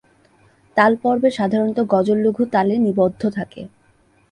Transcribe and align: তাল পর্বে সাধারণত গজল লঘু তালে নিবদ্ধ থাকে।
তাল 0.77 0.91
পর্বে 1.03 1.29
সাধারণত 1.37 1.77
গজল 1.93 2.17
লঘু 2.25 2.43
তালে 2.53 2.75
নিবদ্ধ 2.85 3.21
থাকে। 3.37 3.61